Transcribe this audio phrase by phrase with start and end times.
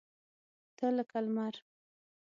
[0.77, 1.53] تۀ لکه لمر!